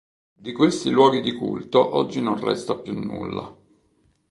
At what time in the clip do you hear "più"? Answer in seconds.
2.75-2.91